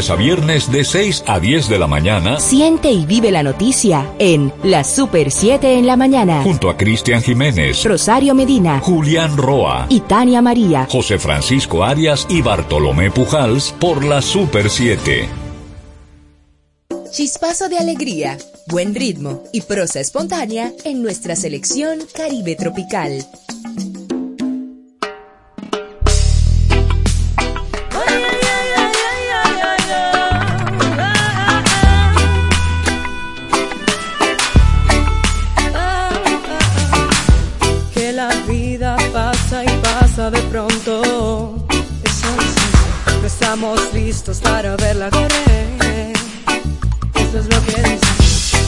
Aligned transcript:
lunes 0.00 0.10
a 0.10 0.16
viernes 0.16 0.72
de 0.72 0.84
6 0.84 1.24
a 1.26 1.40
10 1.40 1.68
de 1.68 1.78
la 1.78 1.86
mañana. 1.86 2.40
Siente 2.40 2.90
y 2.90 3.04
vive 3.04 3.30
la 3.30 3.42
noticia 3.42 4.10
en 4.18 4.52
La 4.62 4.82
Super 4.82 5.30
7 5.30 5.74
en 5.74 5.86
la 5.86 5.96
mañana. 5.96 6.42
Junto 6.42 6.70
a 6.70 6.76
Cristian 6.76 7.22
Jiménez, 7.22 7.84
Rosario 7.84 8.34
Medina, 8.34 8.80
Julián 8.80 9.36
Roa, 9.36 9.86
y 9.90 10.00
Tania 10.00 10.40
María, 10.40 10.86
José 10.90 11.18
Francisco 11.18 11.84
Arias 11.84 12.26
y 12.30 12.40
Bartolomé 12.40 13.10
Pujals 13.10 13.74
por 13.78 14.02
La 14.04 14.22
Super 14.22 14.70
7. 14.70 15.28
Chispazo 17.10 17.68
de 17.68 17.76
alegría, 17.76 18.38
buen 18.68 18.94
ritmo 18.94 19.42
y 19.52 19.62
prosa 19.62 20.00
espontánea 20.00 20.72
en 20.84 21.02
nuestra 21.02 21.34
selección 21.36 21.98
Caribe 22.14 22.54
Tropical. 22.54 23.26
pronto. 40.66 41.56
Eso 42.04 42.26
es, 42.40 42.54
no 43.20 43.26
estamos 43.26 43.80
listos 43.94 44.40
para 44.40 44.76
verla 44.76 45.08
correr. 45.10 46.12
Eso 47.14 47.38
es 47.38 47.46
lo 47.46 47.64
que 47.64 47.82
dice. 47.82 48.06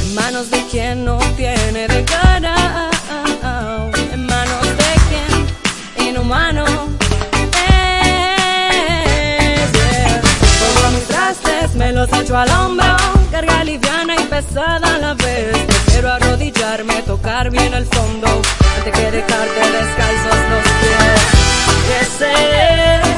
En 0.02 0.14
manos 0.14 0.50
de 0.50 0.64
quien 0.70 1.04
no 1.04 1.18
tiene 1.36 1.86
de 1.88 2.02
cara. 2.04 2.90
En 4.12 4.26
manos 4.26 4.62
de 4.62 4.94
quien 5.08 5.46
inhumano. 6.08 6.64
Es, 7.68 9.72
yeah. 9.72 10.22
Pongo 10.60 10.90
mis 10.94 11.06
trastes, 11.08 11.74
me 11.74 11.92
los 11.92 12.08
echo 12.12 12.36
al 12.36 12.50
hombro. 12.50 12.96
Carga 13.30 13.64
liviana 13.64 14.14
y 14.18 14.24
pesada 14.24 14.94
a 14.94 14.98
la 14.98 15.14
vez. 15.14 15.56
Prefiero 15.66 16.12
arrodillarme, 16.12 17.02
tocar 17.02 17.50
bien 17.50 17.74
el 17.74 17.86
fondo. 17.86 18.28
Antes 18.76 18.92
que 18.94 19.10
dejarte 19.10 19.60
descalzos 19.78 20.38
los 20.50 20.62
pies. 20.80 21.41
enloquecer. 21.82 23.11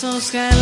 Tus 0.00 0.30
besos 0.32 0.59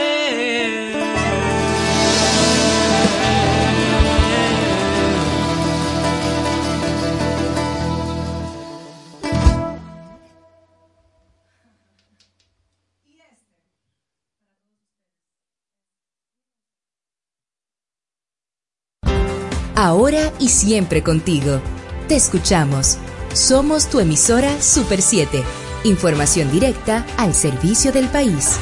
Ahora 19.77 20.33
y 20.37 20.49
siempre 20.49 21.01
contigo. 21.01 21.61
Te 22.09 22.17
escuchamos. 22.17 22.97
Somos 23.37 23.85
tu 23.85 23.99
emisora 23.99 24.59
Super 24.59 24.99
7. 24.99 25.43
Información 25.83 26.51
directa 26.51 27.05
al 27.17 27.35
servicio 27.35 27.91
del 27.91 28.07
país. 28.07 28.57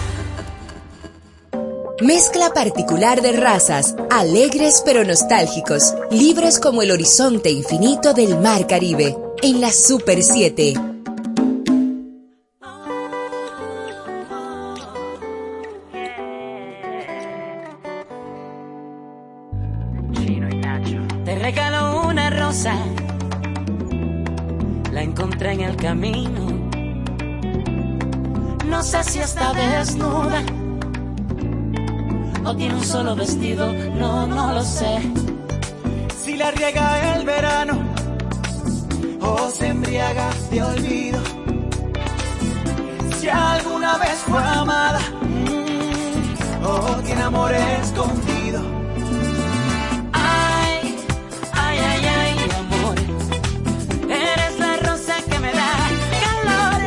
Mezcla 2.01 2.49
particular 2.53 3.21
de 3.21 3.31
razas, 3.31 3.95
alegres 4.11 4.81
pero 4.83 5.05
nostálgicos, 5.05 5.93
libres 6.11 6.59
como 6.59 6.81
el 6.81 6.91
horizonte 6.91 7.51
infinito 7.51 8.13
del 8.13 8.37
mar 8.37 8.67
Caribe, 8.67 9.15
en 9.41 9.61
la 9.61 9.71
Super 9.71 10.21
7. 10.21 10.94
Solo 32.95 33.13
vestido, 33.13 33.73
no, 33.99 34.25
no 34.25 34.53
lo 34.53 34.63
sé. 34.63 34.93
Si 36.23 36.37
la 36.37 36.49
riega 36.51 37.15
el 37.15 37.25
verano 37.25 37.73
o 39.19 39.49
se 39.49 39.67
embriaga 39.67 40.29
de 40.49 40.63
olvido. 40.63 41.19
Si 43.19 43.27
alguna 43.27 43.97
vez 43.97 44.17
fue 44.29 44.41
amada 44.41 45.01
mm, 45.21 46.65
o 46.65 46.75
tiene 47.05 47.21
amor 47.23 47.51
escondido. 47.81 48.59
Ay, 50.13 50.95
ay, 51.65 51.77
ay, 51.89 52.01
ay, 52.21 52.35
amor. 52.61 52.95
Eres 54.09 54.53
la 54.65 54.73
rosa 54.87 55.15
que 55.29 55.37
me 55.43 55.51
da 55.61 55.71
calor. 56.23 56.81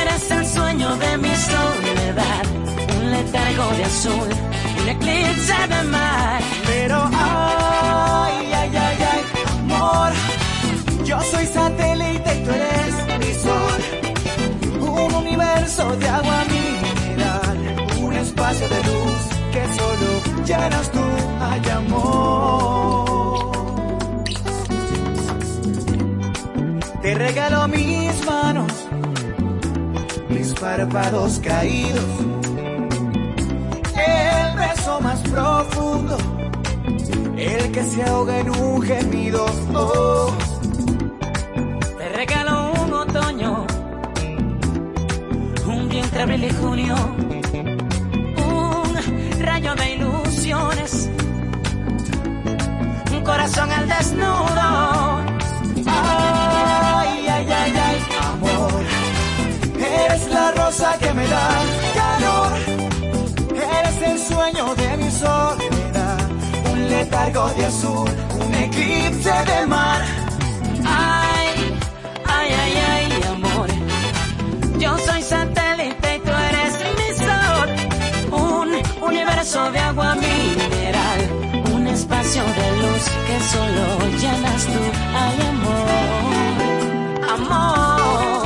Eres 0.00 0.30
el 0.30 0.46
sueño 0.46 0.88
de 0.96 1.16
mi 1.16 1.34
soledad. 1.50 2.44
Un 2.98 3.10
letargo 3.10 3.66
de 3.78 3.84
azul, 3.84 4.31
eclipse 4.92 5.58
de. 5.72 5.82
Pero 6.66 6.98
ay, 7.12 8.52
ay, 8.60 8.70
ay, 8.86 8.98
ay, 9.12 9.22
amor. 9.58 10.12
Yo 11.04 11.20
soy 11.32 11.46
satélite 11.46 12.30
y 12.36 12.44
tú 12.44 12.50
eres 12.50 12.94
mi 13.22 13.32
sol. 13.46 13.80
Un 14.80 15.14
universo 15.14 15.96
de 15.96 16.08
agua 16.08 16.44
mineral. 16.54 17.58
Un 18.02 18.12
espacio 18.14 18.68
de 18.68 18.80
luz 18.90 19.22
que 19.54 19.62
solo 19.78 20.10
llenas 20.46 20.90
tú. 20.90 21.04
Ay, 21.50 21.62
amor. 21.70 23.12
Te 27.02 27.14
regalo 27.14 27.66
mis 27.66 28.24
manos, 28.24 28.72
mis 30.28 30.54
párpados 30.54 31.40
caídos. 31.40 32.41
Profundo, 35.32 36.18
el 37.38 37.72
que 37.72 37.82
se 37.84 38.02
ahoga 38.02 38.38
en 38.40 38.50
un 38.50 38.82
gemido. 38.82 39.46
Oh. 39.74 40.30
Te 41.96 42.08
regalo 42.10 42.72
un 42.82 42.92
otoño, 42.92 43.66
un 45.66 45.88
vientre 45.88 46.22
abril 46.22 46.44
y 46.44 46.50
junio, 46.50 46.94
un 48.36 49.40
rayo 49.40 49.74
de 49.74 49.94
ilusiones, 49.94 51.08
un 53.10 53.24
corazón 53.24 53.70
al 53.70 53.88
desnudo. 53.88 54.91
Letargo 67.12 67.46
de 67.58 67.66
azul, 67.66 68.08
un 68.40 68.54
eclipse 68.54 69.30
de 69.30 69.66
mar. 69.66 70.00
Ay, 70.82 71.78
ay, 72.26 72.48
ay, 72.62 72.72
ay, 72.90 73.22
amor. 73.34 73.68
Yo 74.78 74.96
soy 74.96 75.20
satélite 75.20 76.16
y 76.16 76.20
tú 76.20 76.32
eres 76.48 76.72
mi 76.98 77.08
sol. 77.26 77.68
Un 78.32 78.68
universo 79.06 79.70
de 79.72 79.78
agua 79.78 80.14
mineral. 80.14 81.20
Un 81.74 81.86
espacio 81.86 82.44
de 82.44 82.76
luz 82.80 83.02
que 83.26 83.40
solo 83.52 83.84
llenas 84.18 84.64
tú. 84.72 84.82
Ay, 85.14 85.38
amor. 85.52 85.88
Amor. 87.34 88.41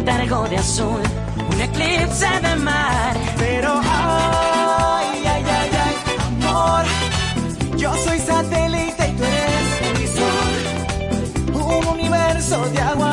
Letargo 0.00 0.48
de 0.48 0.56
azul, 0.56 1.02
un 1.52 1.60
eclipse 1.60 2.26
de 2.42 2.56
mar. 2.56 3.14
Pero 3.38 3.80
ay, 3.84 5.22
ay, 5.34 5.44
ay, 5.58 5.70
ay, 5.86 5.96
amor. 6.28 6.84
Yo 7.76 7.92
soy 8.04 8.18
satélite 8.18 9.08
y 9.08 9.12
tú 9.16 9.24
eres 9.24 9.98
mi 9.98 10.06
sol. 10.18 10.52
Un 11.54 11.86
universo 11.98 12.56
de 12.72 12.80
agua 12.80 13.09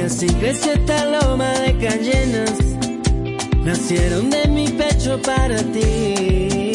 Y 0.00 0.02
así 0.02 0.26
creció 0.28 0.72
esta 0.72 1.04
loma 1.04 1.50
de 1.60 1.76
cayenas, 1.76 2.54
nacieron 3.62 4.30
de 4.30 4.48
mi 4.48 4.66
pecho 4.68 5.20
para 5.20 5.58
ti. 5.58 6.72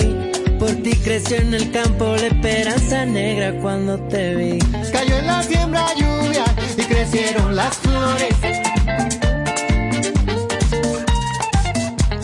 Por 0.59 0.69
ti 0.83 0.91
creció 1.03 1.37
en 1.37 1.55
el 1.55 1.71
campo 1.71 2.05
la 2.17 2.27
esperanza 2.27 3.03
negra 3.03 3.51
cuando 3.61 3.97
te 4.09 4.35
vi. 4.35 4.59
Cayó 4.91 5.17
en 5.17 5.25
la 5.25 5.41
siembra 5.41 5.87
lluvia 5.95 6.45
y 6.77 6.81
crecieron 6.83 7.55
las 7.55 7.75
flores. 7.77 8.35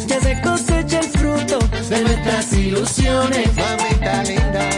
Ya 0.06 0.20
se 0.20 0.42
cosecha 0.42 1.00
el 1.00 1.08
fruto 1.08 1.58
de 1.90 2.02
nuestras 2.04 2.54
ilusiones. 2.54 3.50
Mamita 3.56 4.24
linda, 4.24 4.70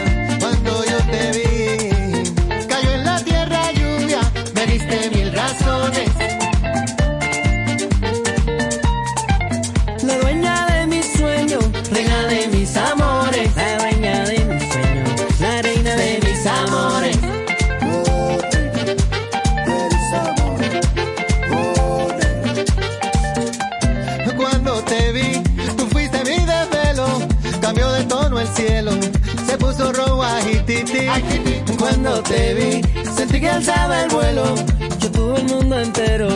Cuando 31.78 32.22
te 32.22 32.54
vi, 32.54 32.82
sentí 33.14 33.40
que 33.40 33.48
alzaba 33.48 34.02
el 34.02 34.10
vuelo. 34.10 34.54
Yo 35.00 35.10
tuve 35.10 35.40
el 35.40 35.44
mundo 35.44 35.78
entero, 35.78 36.28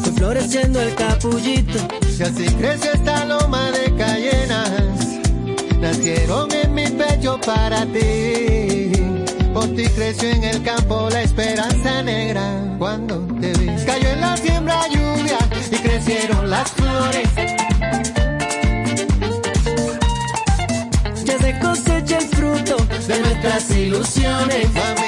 fue 0.00 0.12
floreciendo 0.12 0.80
el 0.80 0.94
capullito. 0.94 1.78
Y 2.18 2.22
así 2.22 2.44
creció 2.54 2.92
esta 2.92 3.24
loma 3.24 3.70
de 3.72 3.94
cayenas, 3.96 4.70
nacieron 5.80 6.50
en 6.52 6.74
mi 6.74 6.86
pecho 6.86 7.38
para 7.44 7.84
ti. 7.86 8.92
Por 9.52 9.66
ti 9.74 9.84
creció 9.94 10.30
en 10.30 10.44
el 10.44 10.62
campo 10.62 11.08
la 11.10 11.22
esperanza 11.22 12.02
negra. 12.02 12.76
Cuando 12.78 13.26
te 13.40 13.52
vi, 13.54 13.66
cayó 13.84 14.08
en 14.08 14.20
la 14.20 14.36
siembra 14.36 14.88
ilusiones. 24.74 25.01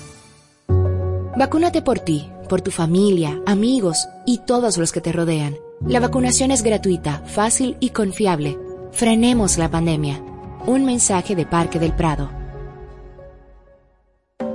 Vacúnate 1.37 1.82
por 1.82 1.98
ti, 1.98 2.30
por 2.48 2.62
tu 2.62 2.70
familia, 2.70 3.38
amigos 3.44 4.08
y 4.24 4.38
todos 4.38 4.78
los 4.78 4.92
que 4.92 5.02
te 5.02 5.12
rodean. 5.12 5.58
La 5.87 6.00
vacunación 6.00 6.52
es 6.52 6.62
gratuita, 6.62 7.22
fácil 7.26 7.76
y 7.80 7.90
confiable. 7.90 8.58
Frenemos 8.92 9.58
la 9.58 9.70
pandemia. 9.70 10.22
Un 10.66 10.87
mensaje 10.87 11.37
de 11.37 11.44
Parque 11.44 11.78
del 11.78 11.92
Prado. 11.92 12.41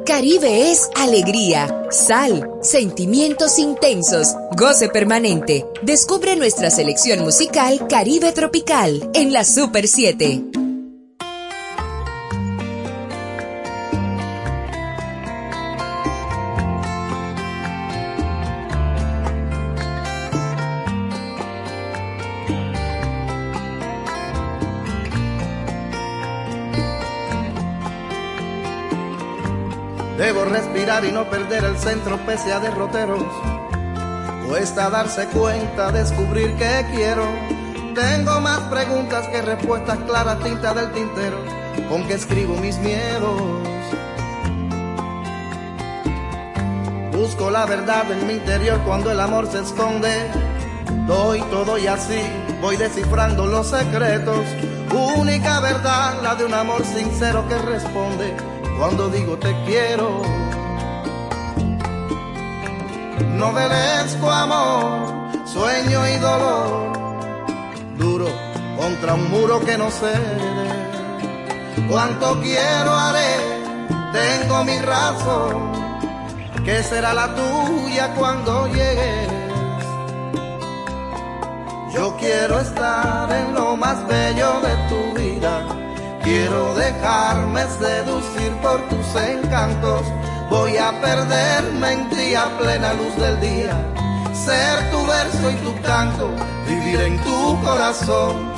Caribe 0.08 0.72
es 0.72 0.90
alegría, 0.96 1.68
sal, 1.92 2.50
sentimientos 2.62 3.60
intensos, 3.60 4.30
goce 4.56 4.88
permanente. 4.88 5.66
Descubre 5.82 6.38
nuestra 6.38 6.70
selección 6.72 7.20
musical 7.20 7.88
Caribe 7.90 8.32
Tropical 8.32 9.12
en 9.14 9.34
la 9.34 9.44
Super 9.44 9.86
7. 9.86 10.67
Y 31.06 31.12
no 31.12 31.30
perder 31.30 31.64
el 31.64 31.78
centro 31.78 32.18
pese 32.26 32.52
a 32.52 32.60
derroteros. 32.60 33.24
Cuesta 34.48 34.90
darse 34.90 35.28
cuenta, 35.28 35.92
descubrir 35.92 36.56
que 36.56 36.86
quiero. 36.94 37.24
Tengo 37.94 38.40
más 38.42 38.60
preguntas 38.62 39.28
que 39.28 39.42
respuestas 39.42 39.98
claras, 40.08 40.40
tinta 40.40 40.74
del 40.74 40.92
tintero, 40.92 41.38
con 41.90 42.08
que 42.08 42.16
escribo 42.16 42.56
mis 42.56 42.78
miedos. 42.80 43.42
Busco 47.12 47.52
la 47.52 47.66
verdad 47.66 48.12
en 48.12 48.26
mi 48.26 48.34
interior 48.34 48.80
cuando 48.86 49.12
el 49.12 49.20
amor 49.20 49.48
se 49.52 49.60
esconde. 49.60 50.32
Doy 51.06 51.42
todo 51.52 51.78
y 51.78 51.88
así 51.88 52.22
voy 52.62 52.78
descifrando 52.78 53.46
los 53.46 53.68
secretos. 53.68 54.46
Única 55.18 55.60
verdad, 55.60 56.22
la 56.24 56.36
de 56.36 56.46
un 56.46 56.54
amor 56.54 56.84
sincero 56.86 57.48
que 57.48 57.58
responde 57.58 58.36
cuando 58.80 59.10
digo 59.10 59.38
te 59.38 59.54
quiero. 59.66 60.47
Novelesco 63.36 64.32
amor, 64.32 65.46
sueño 65.46 66.08
y 66.08 66.18
dolor, 66.18 66.94
duro 67.98 68.28
contra 68.78 69.14
un 69.16 69.30
muro 69.30 69.60
que 69.60 69.78
no 69.78 69.90
cede. 69.92 70.68
Cuánto 71.90 72.40
quiero 72.42 72.92
haré, 72.92 73.36
tengo 74.12 74.64
mi 74.64 74.78
razón, 74.80 75.72
que 76.66 76.84
será 76.84 77.14
la 77.14 77.34
tuya 77.36 78.14
cuando 78.16 78.68
llegues. 78.68 79.38
Yo 81.94 82.16
quiero 82.18 82.60
estar 82.60 83.32
en 83.32 83.54
lo 83.54 83.76
más 83.76 84.06
bello 84.08 84.62
de 84.62 84.76
tu 84.90 85.20
vida. 85.20 85.66
Quiero 86.24 86.76
dejarme 86.76 87.62
seducir 87.80 88.52
por 88.62 88.82
tus 88.90 89.16
encantos. 89.16 90.02
Voy 90.50 90.78
a 90.78 90.92
perderme 91.02 91.92
en 91.92 92.10
ti 92.10 92.34
a 92.34 92.46
plena 92.58 92.94
luz 92.94 93.16
del 93.18 93.40
día. 93.42 93.76
Ser 94.34 94.92
tu 94.92 95.06
verso 95.06 95.52
y 95.52 95.56
tu 95.56 95.82
canto, 95.82 96.30
vivir 96.68 97.02
en 97.02 97.22
tu 97.24 97.62
corazón. 97.64 98.57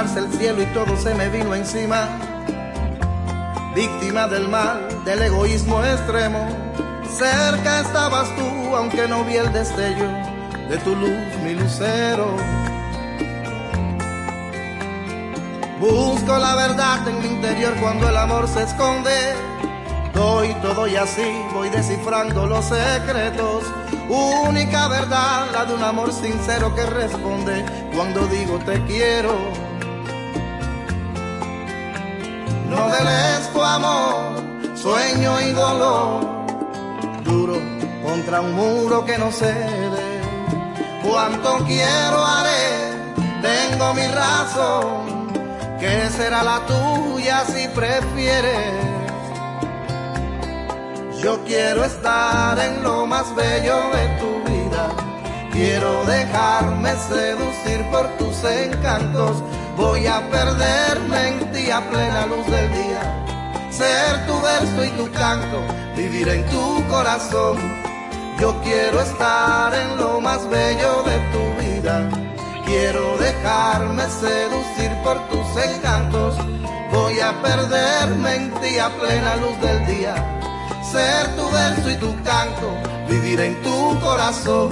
El 0.00 0.32
cielo 0.32 0.62
y 0.62 0.66
todo 0.66 0.96
se 0.96 1.14
me 1.14 1.28
vino 1.28 1.54
encima. 1.54 2.08
Víctima 3.74 4.26
del 4.28 4.48
mal, 4.48 5.04
del 5.04 5.20
egoísmo 5.20 5.84
extremo. 5.84 6.48
Cerca 7.18 7.80
estabas 7.80 8.34
tú, 8.34 8.76
aunque 8.76 9.06
no 9.06 9.24
vi 9.24 9.36
el 9.36 9.52
destello 9.52 10.08
de 10.70 10.78
tu 10.78 10.96
luz, 10.96 11.36
mi 11.44 11.52
lucero. 11.52 12.34
Busco 15.78 16.38
la 16.38 16.54
verdad 16.54 17.06
en 17.06 17.20
mi 17.20 17.26
interior 17.26 17.74
cuando 17.78 18.08
el 18.08 18.16
amor 18.16 18.48
se 18.48 18.62
esconde. 18.62 19.34
Doy 20.14 20.54
todo 20.62 20.88
y 20.88 20.96
así 20.96 21.42
voy 21.52 21.68
descifrando 21.68 22.46
los 22.46 22.64
secretos. 22.64 23.64
Única 24.08 24.88
verdad, 24.88 25.46
la 25.52 25.66
de 25.66 25.74
un 25.74 25.84
amor 25.84 26.10
sincero 26.14 26.74
que 26.74 26.86
responde 26.86 27.66
cuando 27.94 28.26
digo 28.28 28.58
te 28.60 28.82
quiero. 28.86 29.59
No 32.70 32.88
deles 32.88 33.52
tu 33.52 33.60
amor, 33.60 34.42
sueño 34.76 35.40
y 35.40 35.50
dolor, 35.50 36.20
duro 37.24 37.56
contra 38.04 38.40
un 38.40 38.54
muro 38.54 39.04
que 39.04 39.18
no 39.18 39.32
cede. 39.32 40.06
Cuánto 41.02 41.58
quiero 41.66 42.24
haré, 42.24 42.92
tengo 43.42 43.92
mi 43.94 44.06
razón, 44.06 45.32
que 45.80 46.08
será 46.10 46.44
la 46.44 46.60
tuya 46.66 47.44
si 47.46 47.66
prefieres. 47.68 48.90
Yo 51.20 51.42
quiero 51.44 51.84
estar 51.84 52.56
en 52.60 52.84
lo 52.84 53.04
más 53.04 53.34
bello 53.34 53.78
de 53.96 54.06
tu 54.20 54.50
vida. 54.50 54.88
Quiero 55.50 56.04
dejarme 56.04 56.94
seducir 57.08 57.84
por 57.90 58.06
tus 58.16 58.44
encantos. 58.44 59.42
Voy 59.80 60.06
a 60.06 60.20
perderme 60.30 61.28
en 61.28 61.52
ti 61.52 61.70
a 61.70 61.80
plena 61.90 62.26
luz 62.26 62.46
del 62.46 62.68
día. 62.80 63.02
Ser 63.70 64.26
tu 64.26 64.34
verso 64.40 64.84
y 64.84 64.90
tu 64.90 65.10
canto, 65.12 65.58
vivir 65.96 66.28
en 66.28 66.44
tu 66.50 66.86
corazón. 66.88 67.56
Yo 68.38 68.60
quiero 68.62 69.00
estar 69.00 69.72
en 69.74 69.96
lo 69.96 70.20
más 70.20 70.48
bello 70.48 71.02
de 71.10 71.16
tu 71.32 71.44
vida. 71.64 71.96
Quiero 72.66 73.16
dejarme 73.16 74.04
seducir 74.24 74.90
por 75.02 75.16
tus 75.30 75.48
encantos. 75.64 76.34
Voy 76.92 77.18
a 77.20 77.32
perderme 77.40 78.34
en 78.36 78.50
ti 78.60 78.78
a 78.78 78.88
plena 78.90 79.36
luz 79.36 79.58
del 79.60 79.86
día 79.86 80.14
ser 80.90 81.36
tu 81.36 81.48
verso 81.50 81.90
y 81.90 81.96
tu 81.96 82.22
canto, 82.24 82.68
vivir 83.08 83.40
en 83.40 83.62
tu 83.62 84.00
corazón. 84.00 84.70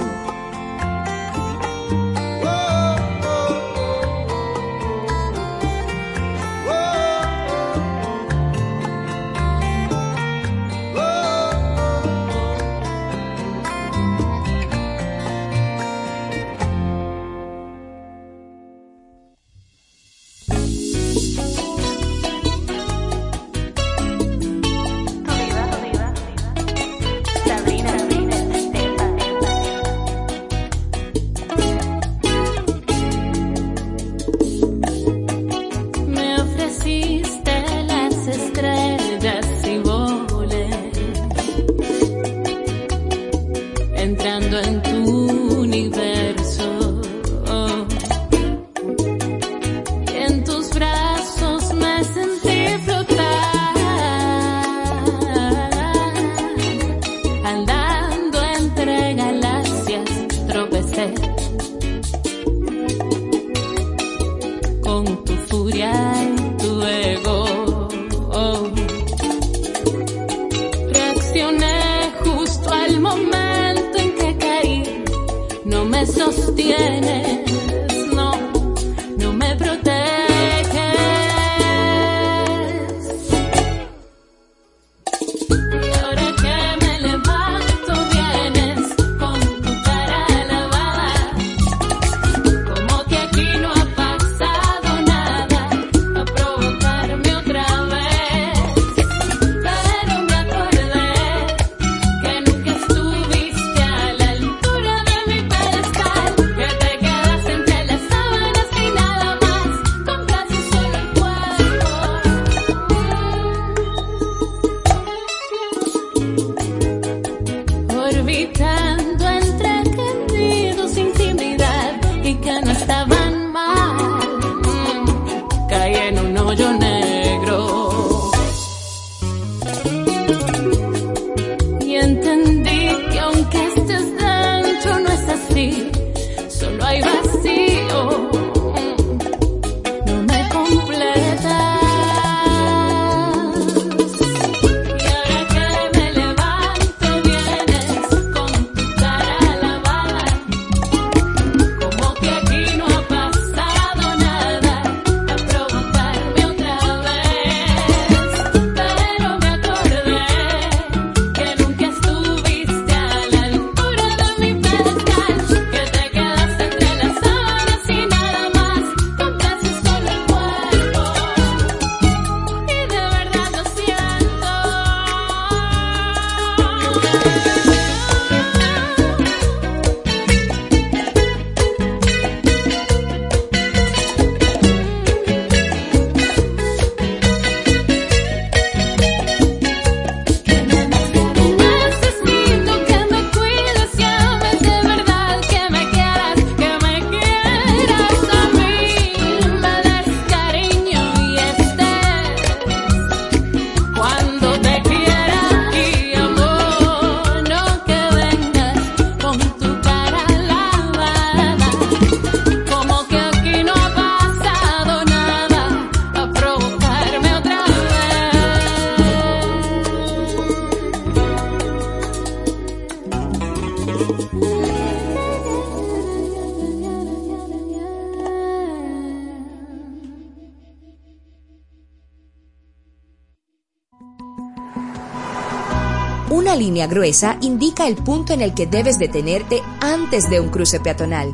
Gruesa 236.87 237.37
indica 237.41 237.87
el 237.87 237.95
punto 237.95 238.33
en 238.33 238.41
el 238.41 238.53
que 238.53 238.67
debes 238.67 238.99
detenerte 238.99 239.61
antes 239.81 240.29
de 240.29 240.39
un 240.39 240.49
cruce 240.49 240.79
peatonal. 240.79 241.33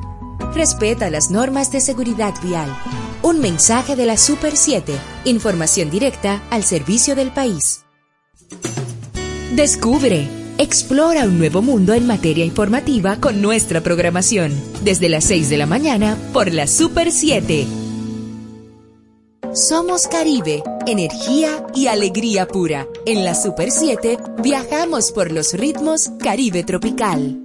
Respeta 0.54 1.10
las 1.10 1.32
normas 1.32 1.72
de 1.72 1.82
seguridad 1.82 2.34
vial. 2.44 2.70
Un 3.22 3.40
mensaje 3.40 3.96
de 3.96 4.06
la 4.06 4.18
Super 4.18 4.56
7. 4.56 4.94
Información 5.26 5.90
directa 5.90 6.42
al 6.50 6.64
servicio 6.64 7.16
del 7.16 7.32
país. 7.32 7.86
Descubre. 9.56 10.28
Explora 10.58 11.26
un 11.26 11.38
nuevo 11.38 11.62
mundo 11.62 11.94
en 11.94 12.08
materia 12.08 12.46
informativa 12.46 13.18
con 13.18 13.42
nuestra 13.42 13.82
programación. 13.82 14.54
Desde 14.84 15.10
las 15.10 15.26
6 15.26 15.50
de 15.50 15.58
la 15.58 15.66
mañana 15.66 16.18
por 16.32 16.54
la 16.54 16.68
Super 16.68 17.12
7. 17.12 17.85
Somos 19.56 20.08
Caribe, 20.08 20.64
energía 20.86 21.66
y 21.74 21.88
alegría 21.88 22.46
pura. 22.46 22.90
En 23.06 23.24
la 23.24 23.34
Super 23.34 23.72
7 23.72 24.18
viajamos 24.44 25.14
por 25.14 25.32
los 25.32 25.54
ritmos 25.54 26.10
Caribe 26.20 26.66
tropical. 26.66 27.45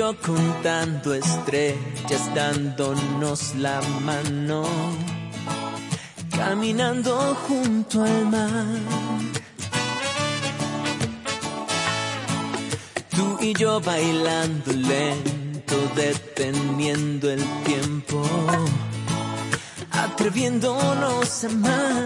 Yo 0.00 0.16
contando 0.16 1.12
estrellas, 1.12 2.34
dándonos 2.34 3.54
la 3.56 3.82
mano, 4.00 4.64
caminando 6.34 7.36
junto 7.46 8.02
al 8.02 8.24
mar. 8.30 8.64
Tú 13.14 13.36
y 13.42 13.52
yo 13.52 13.78
bailando 13.82 14.72
lento, 14.72 15.76
deteniendo 15.94 17.30
el 17.30 17.44
tiempo, 17.64 18.22
atreviéndonos 19.90 21.44
a 21.44 21.48
amar. 21.48 22.04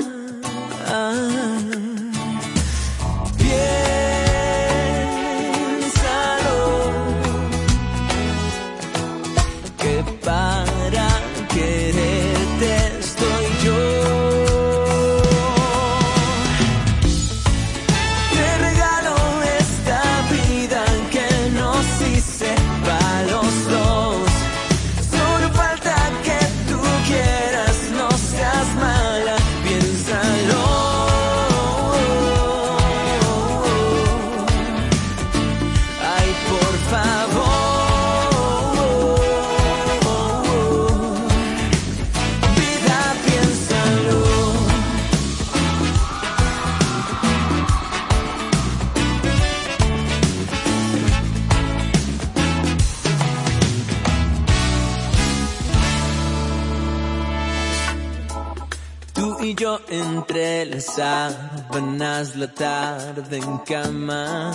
Sábanas 60.96 62.36
la 62.36 62.46
tarde 62.46 63.38
en 63.38 63.58
cama, 63.58 64.52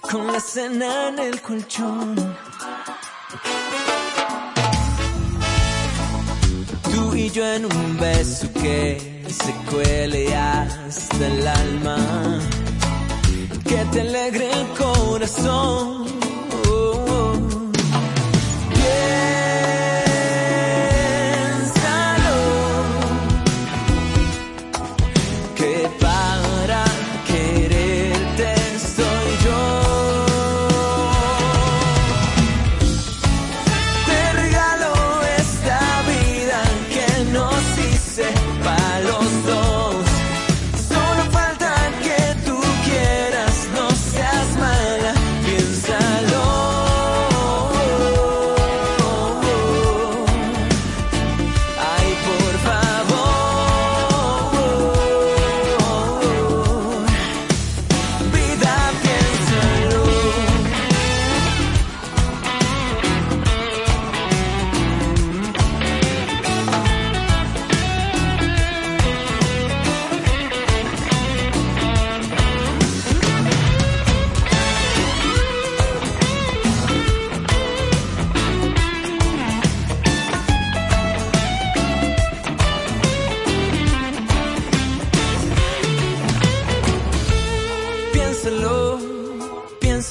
con 0.00 0.26
la 0.32 0.38
cena 0.38 1.08
en 1.08 1.18
el 1.18 1.40
colchón. 1.40 2.14
Tú 6.84 7.14
y 7.16 7.30
yo 7.30 7.44
en 7.44 7.64
un 7.64 7.98
beso 7.98 8.52
que 8.52 9.24
se 9.28 9.52
cuele 9.70 10.36
hasta 10.36 11.26
el 11.26 11.48
alma, 11.48 11.98
que 13.64 13.84
te 13.92 14.00
alegre 14.02 14.50
el 14.52 14.66
corazón. 14.78 16.01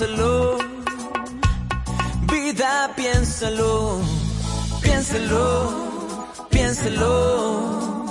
Piénsalo, 0.01 0.57
vida, 2.23 2.91
piénsalo, 2.95 4.01
piénsalo, 4.81 5.69
piénsalo. 6.49 8.05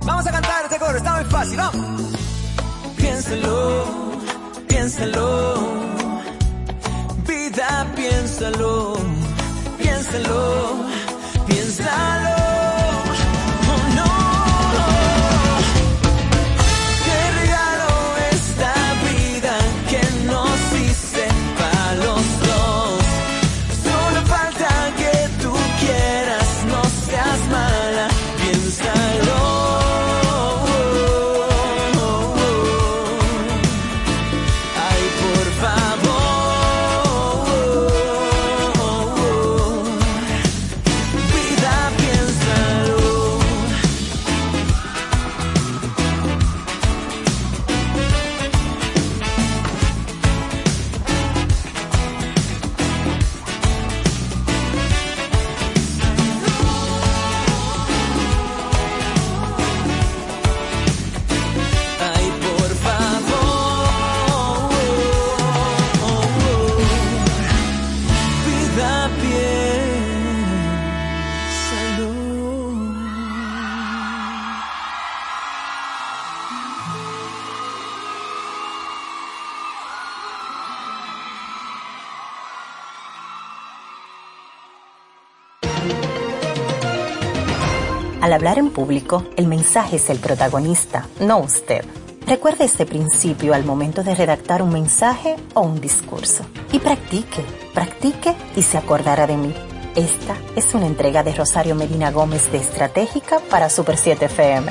Vamos 0.00 0.26
a 0.26 0.32
cantar 0.32 0.64
este 0.64 0.78
coro, 0.78 0.96
está 0.96 1.16
muy 1.16 1.24
fácil, 1.26 1.58
vamos. 1.58 2.02
Piénsalo, 2.96 3.84
piénsalo, 4.66 5.54
vida, 7.26 7.86
piénsalo, 7.94 8.96
piénsalo, 9.76 10.86
público, 88.76 89.24
el 89.38 89.46
mensaje 89.46 89.96
es 89.96 90.10
el 90.10 90.18
protagonista, 90.18 91.08
no 91.18 91.38
usted. 91.38 91.82
Recuerde 92.26 92.66
este 92.66 92.84
principio 92.84 93.54
al 93.54 93.64
momento 93.64 94.02
de 94.02 94.14
redactar 94.14 94.60
un 94.60 94.70
mensaje 94.70 95.36
o 95.54 95.62
un 95.62 95.80
discurso. 95.80 96.44
Y 96.72 96.78
practique, 96.78 97.42
practique 97.72 98.34
y 98.54 98.60
se 98.60 98.76
acordará 98.76 99.26
de 99.26 99.38
mí. 99.38 99.54
Esta 99.94 100.36
es 100.56 100.74
una 100.74 100.86
entrega 100.86 101.22
de 101.22 101.32
Rosario 101.32 101.74
Medina 101.74 102.10
Gómez 102.10 102.52
de 102.52 102.58
Estratégica 102.58 103.40
para 103.50 103.70
Super 103.70 103.96
7 103.96 104.26
FM. 104.26 104.70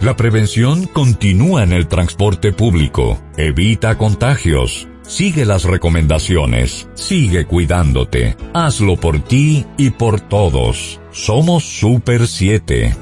La 0.00 0.14
prevención 0.14 0.86
continúa 0.86 1.64
en 1.64 1.72
el 1.72 1.88
transporte 1.88 2.52
público. 2.52 3.18
Evita 3.36 3.98
contagios. 3.98 4.86
Sigue 5.06 5.44
las 5.44 5.62
recomendaciones, 5.62 6.88
sigue 6.94 7.46
cuidándote, 7.46 8.36
hazlo 8.52 8.96
por 8.96 9.22
ti 9.22 9.64
y 9.78 9.90
por 9.90 10.20
todos. 10.20 11.00
Somos 11.12 11.64
Super 11.64 12.26
7. 12.26 12.96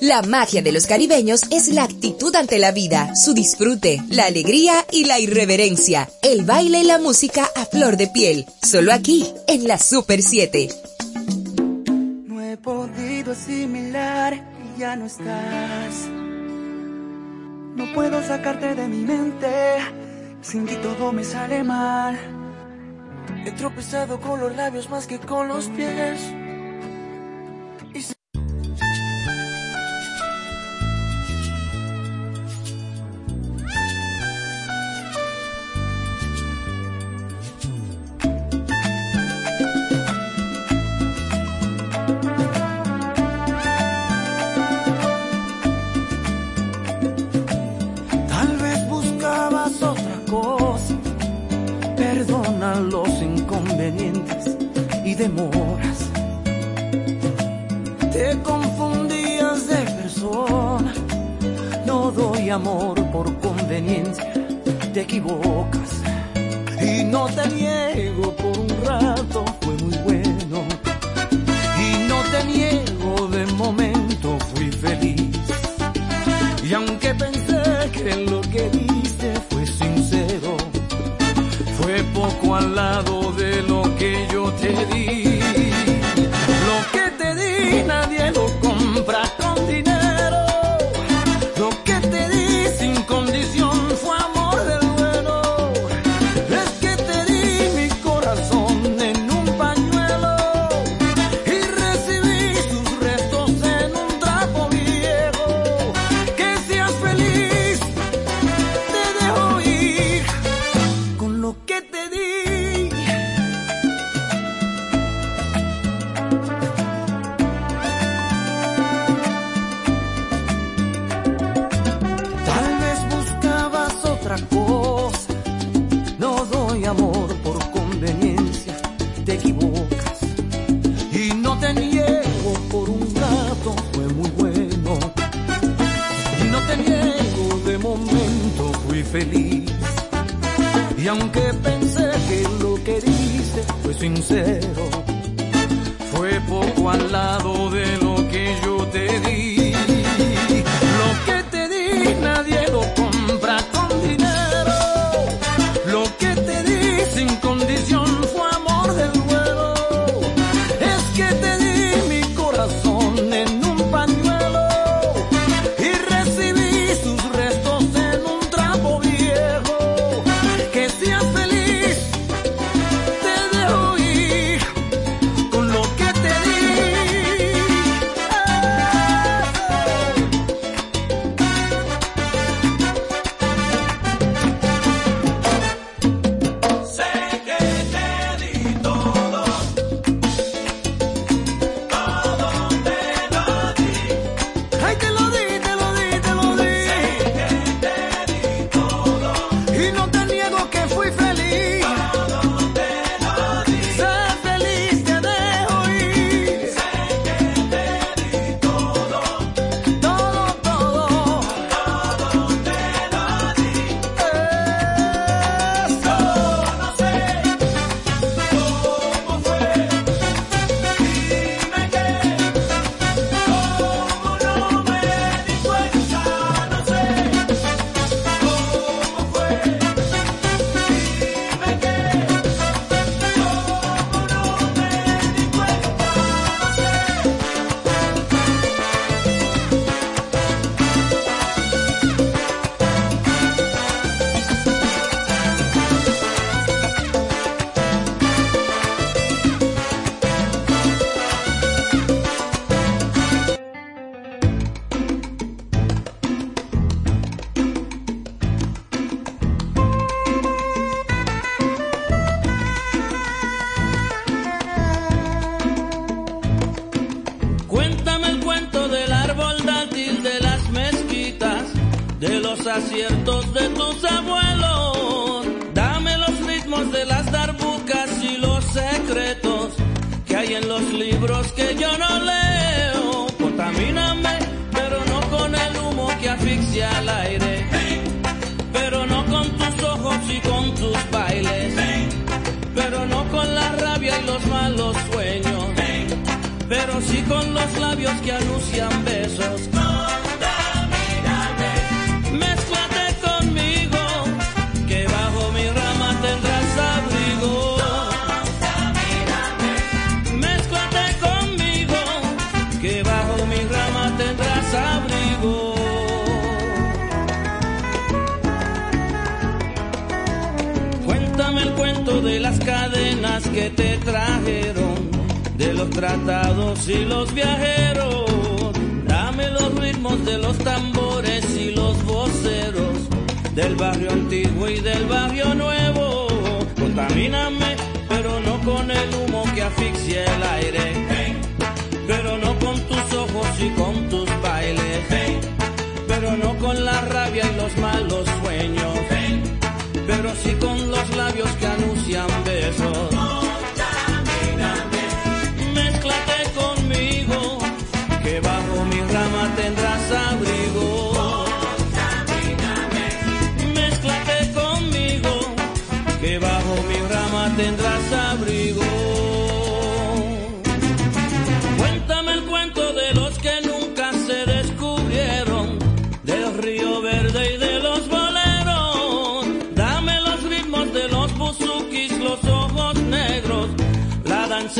La 0.00 0.22
magia 0.22 0.60
de 0.62 0.72
los 0.72 0.86
caribeños 0.86 1.42
es 1.52 1.68
la 1.68 1.84
actitud 1.84 2.34
ante 2.34 2.58
la 2.58 2.72
vida, 2.72 3.14
su 3.14 3.32
disfrute, 3.32 4.02
la 4.08 4.24
alegría 4.24 4.84
y 4.90 5.04
la 5.04 5.20
irreverencia, 5.20 6.08
el 6.22 6.44
baile 6.44 6.80
y 6.80 6.84
la 6.84 6.98
música 6.98 7.48
a 7.54 7.66
flor 7.66 7.96
de 7.96 8.08
piel, 8.08 8.46
solo 8.62 8.92
aquí, 8.92 9.26
en 9.46 9.68
la 9.68 9.78
Super 9.78 10.20
7. 10.20 10.68
No 12.26 12.40
he 12.40 12.56
podido 12.56 13.32
asimilar 13.32 14.34
que 14.34 14.80
ya 14.80 14.96
no 14.96 15.06
estás 15.06 16.19
no 17.80 17.90
puedo 17.94 18.22
sacarte 18.22 18.74
de 18.74 18.86
mi 18.88 19.06
mente, 19.06 19.78
sin 20.42 20.66
ti 20.66 20.76
todo 20.82 21.12
me 21.12 21.24
sale 21.24 21.64
mal. 21.64 22.14
He 23.46 23.52
tropezado 23.52 24.20
con 24.20 24.38
los 24.38 24.54
labios 24.54 24.90
más 24.90 25.06
que 25.06 25.18
con 25.18 25.48
los 25.48 25.70
pies. 25.70 26.20
amor 62.52 63.04
por 63.10 63.38
conveniencia. 63.38 64.32
Te 64.92 65.02
equivocas 65.02 66.02
y 66.80 67.04
no 67.04 67.26
te 67.26 67.48
niegas 67.48 67.79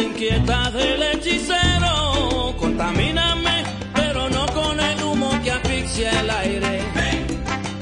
Sonrisa 0.00 0.02
inquieta 0.02 0.70
del 0.70 1.02
hechicero, 1.02 2.54
contamíname, 2.58 3.64
pero 3.94 4.28
no 4.30 4.46
con 4.46 4.80
el 4.80 5.02
humo 5.02 5.30
que 5.42 5.52
asfixia 5.52 6.20
el 6.20 6.30
aire. 6.30 6.80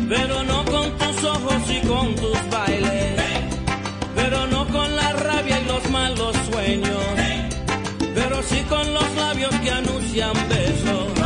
Pero 0.08 0.42
no 0.42 0.64
con 0.64 0.90
tus 0.98 1.24
ojos 1.24 1.62
y 1.70 1.86
con 1.86 2.14
tus 2.16 2.50
bailes. 2.50 3.20
Pero 4.14 4.46
no 4.46 4.66
con 4.66 4.96
la 4.96 5.12
rabia 5.12 5.60
y 5.60 5.64
los 5.66 5.90
malos 5.90 6.36
sueños. 6.50 7.04
Pero 8.14 8.42
sí 8.42 8.62
con 8.68 8.94
los 8.94 9.14
labios 9.16 9.54
que 9.56 9.70
anuncian 9.70 10.32
besos. 10.48 11.17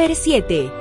Super 0.00 0.16
7. 0.16 0.72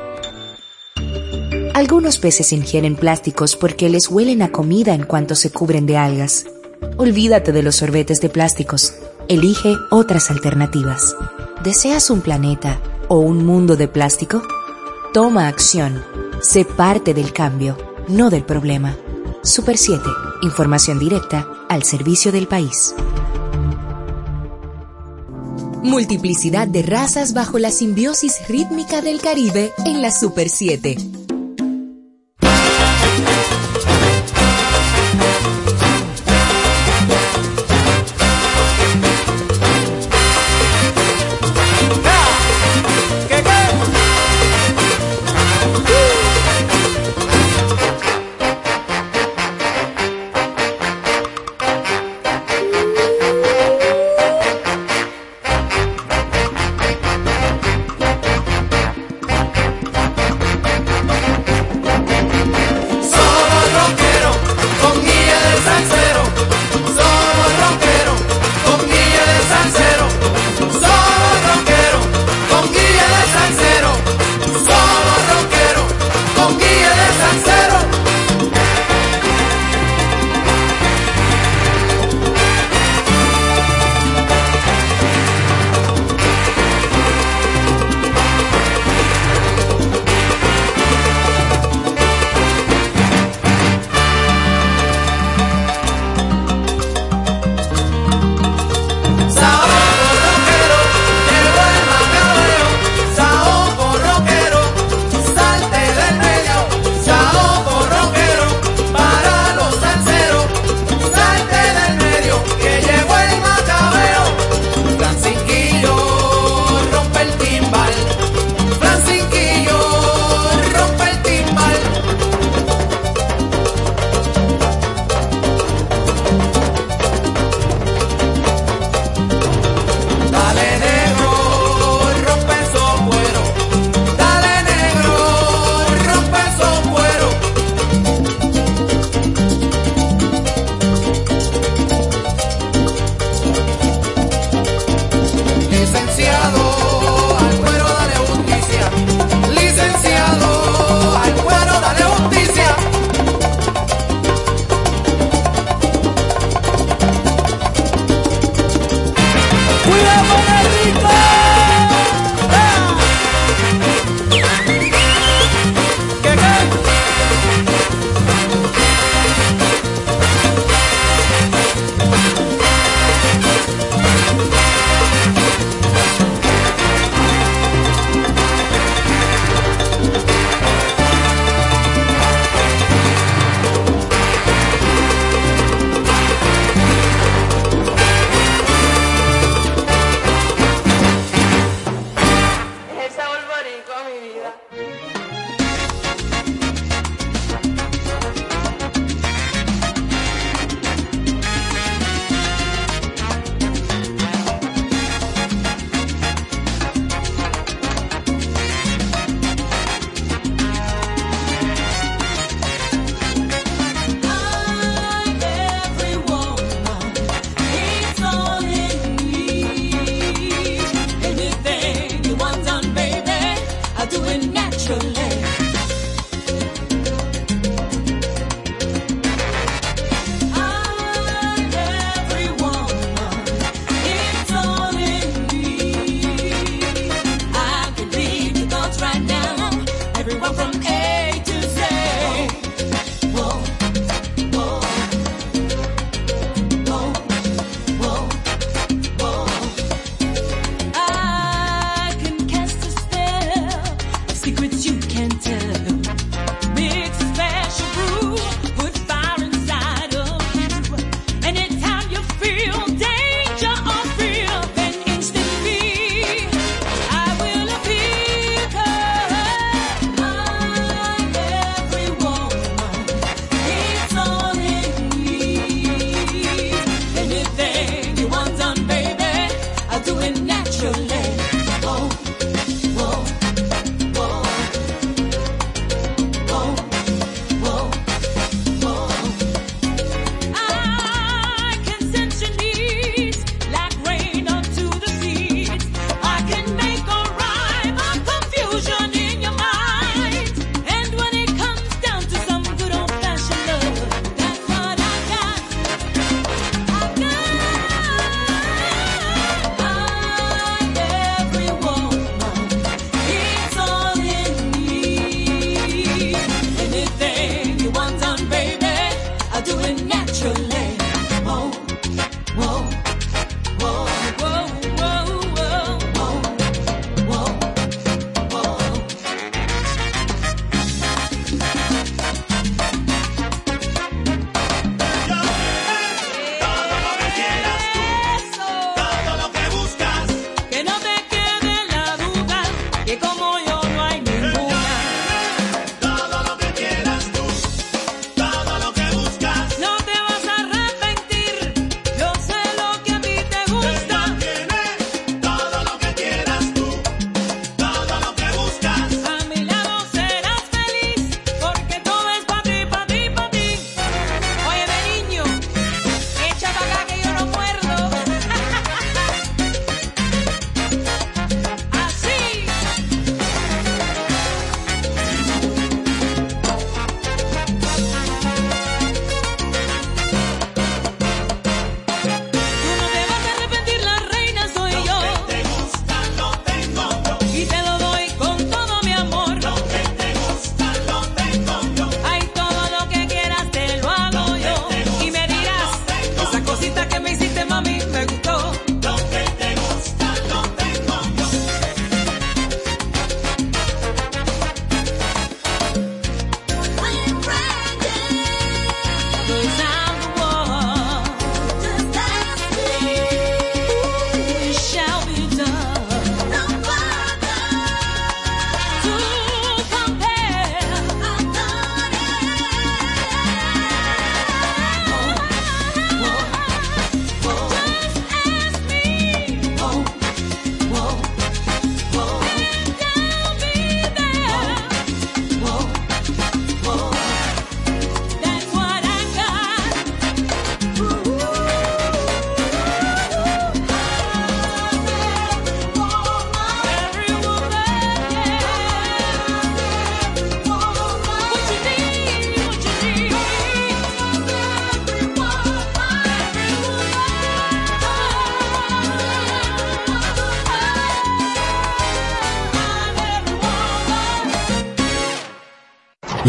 Algunos 1.73 2.19
peces 2.19 2.53
ingieren 2.53 2.95
plásticos 2.95 3.57
porque 3.57 3.89
les 3.89 4.07
huelen 4.07 4.41
a 4.41 4.49
comida 4.53 4.93
en 4.93 5.03
cuanto 5.03 5.35
se 5.35 5.51
cubren 5.51 5.85
de 5.85 5.97
algas. 5.97 6.45
Olvídate 6.95 7.51
de 7.51 7.61
los 7.61 7.75
sorbetes 7.75 8.21
de 8.21 8.29
plásticos. 8.29 8.93
Elige 9.27 9.75
otras 9.91 10.31
alternativas. 10.31 11.17
¿Deseas 11.65 12.09
un 12.09 12.21
planeta 12.21 12.79
o 13.09 13.19
un 13.19 13.45
mundo 13.45 13.75
de 13.75 13.89
plástico? 13.89 14.41
Toma 15.13 15.49
acción. 15.49 16.01
Sé 16.41 16.63
parte 16.63 17.13
del 17.13 17.33
cambio, 17.33 17.75
no 18.07 18.29
del 18.29 18.45
problema. 18.45 18.95
Super 19.43 19.77
7. 19.77 20.01
Información 20.43 20.97
directa 20.97 21.45
al 21.67 21.83
servicio 21.83 22.31
del 22.31 22.47
país. 22.47 22.95
Multiplicidad 25.83 26.67
de 26.67 26.81
razas 26.81 27.33
bajo 27.33 27.57
la 27.57 27.71
simbiosis 27.71 28.47
rítmica 28.47 29.01
del 29.01 29.21
Caribe 29.21 29.71
en 29.85 30.01
la 30.01 30.11
Super 30.11 30.49
7. 30.49 31.18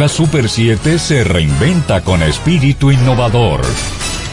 La 0.01 0.09
Super 0.09 0.49
7 0.49 0.99
se 0.99 1.25
reinventa 1.25 2.01
con 2.01 2.23
espíritu 2.23 2.91
innovador 2.91 3.61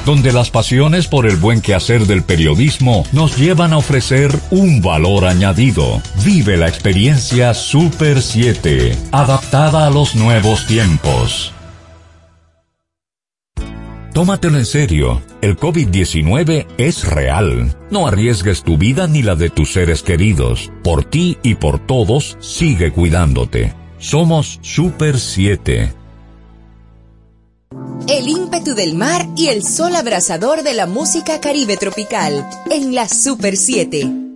donde 0.06 0.32
las 0.32 0.50
pasiones 0.50 1.08
por 1.08 1.28
el 1.28 1.36
buen 1.36 1.60
quehacer 1.60 2.06
del 2.08 2.24
periodismo 2.24 3.04
nos 3.12 3.36
llevan 3.36 3.74
a 3.74 3.78
ofrecer 3.78 4.32
un 4.50 4.82
valor 4.82 5.26
añadido. 5.26 6.02
Vive 6.24 6.56
la 6.56 6.70
experiencia 6.70 7.54
Super 7.54 8.22
7, 8.22 8.98
adaptada 9.12 9.86
a 9.86 9.90
los 9.90 10.16
nuevos 10.16 10.66
tiempos. 10.68 11.52
Tómatelo 14.14 14.58
en 14.58 14.66
serio, 14.66 15.22
el 15.42 15.58
COVID-19 15.58 16.66
es 16.78 17.04
real. 17.04 17.76
No 17.92 18.08
arriesgues 18.08 18.64
tu 18.64 18.78
vida 18.78 19.08
ni 19.08 19.22
la 19.22 19.36
de 19.36 19.50
tus 19.50 19.74
seres 19.74 20.02
queridos. 20.02 20.72
Por 20.82 21.04
ti 21.04 21.38
y 21.44 21.56
por 21.56 21.86
todos, 21.86 22.38
sigue 22.40 22.94
cuidándote. 22.94 23.77
Somos 24.00 24.60
Super 24.62 25.20
7. 25.20 25.94
El 28.08 28.28
ímpetu 28.30 28.76
del 28.76 28.94
mar 28.96 29.28
y 29.36 29.48
el 29.48 29.64
sol 29.64 29.96
abrasador 29.96 30.62
de 30.62 30.74
la 30.74 30.86
música 30.86 31.42
caribe 31.42 31.78
tropical 31.78 32.48
en 32.70 32.94
la 32.94 33.10
Super 33.10 33.58
7. 33.58 34.27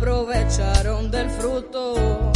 aprovecharon 0.00 1.10
del 1.10 1.28
fruto. 1.28 2.29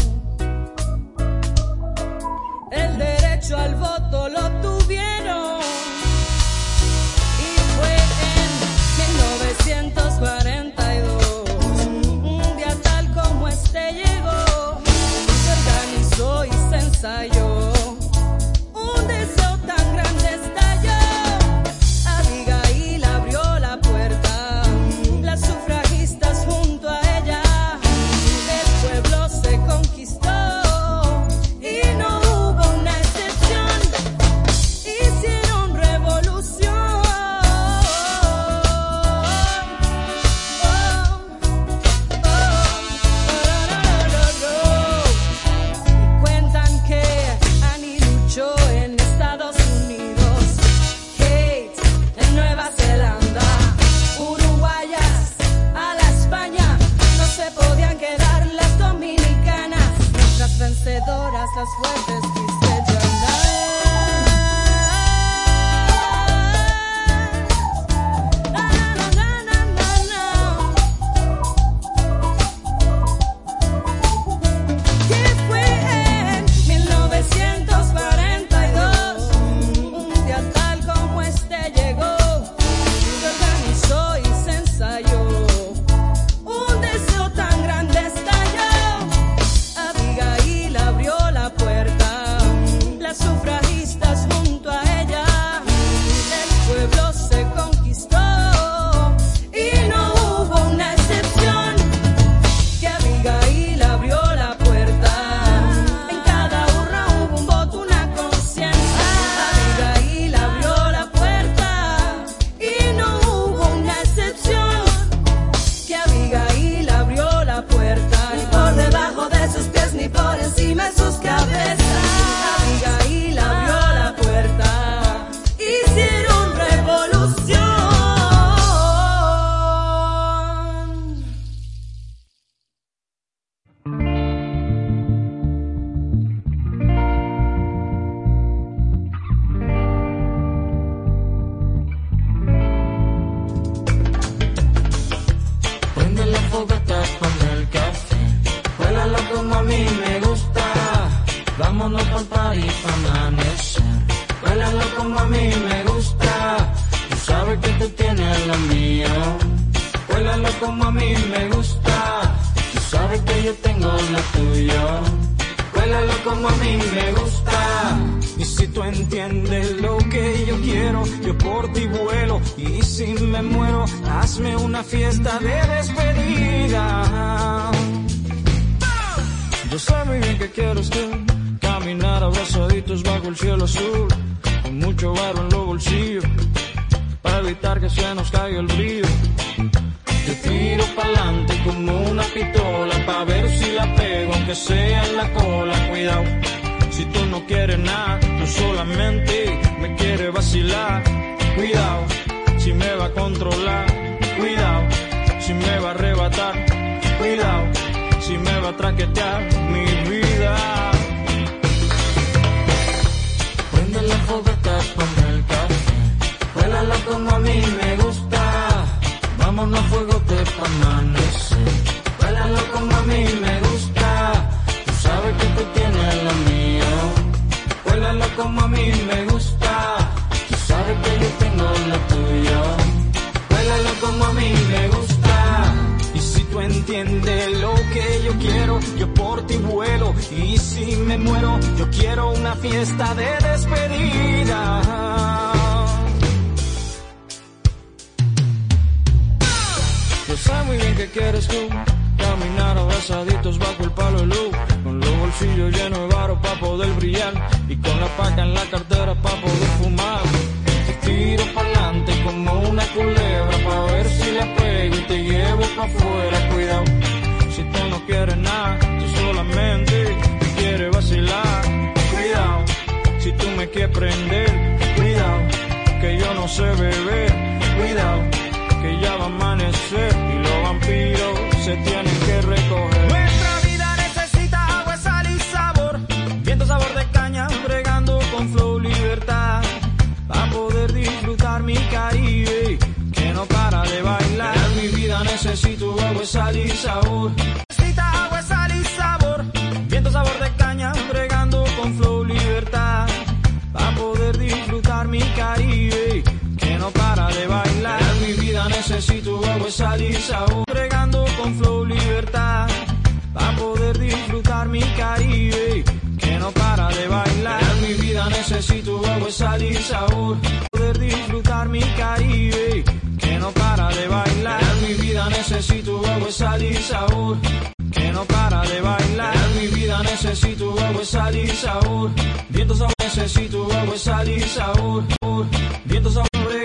people 214.34 214.52
the 214.52 214.62
that 214.62 215.13